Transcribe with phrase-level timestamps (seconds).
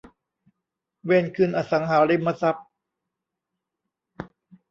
[1.05, 2.67] เวนคืนอสังหาริมทรัพย์